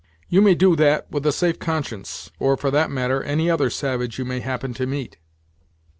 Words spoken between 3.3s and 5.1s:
other savage you may happen to